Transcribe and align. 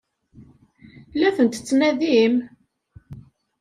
La 1.19 1.29
tent-tettnadim? 1.35 2.35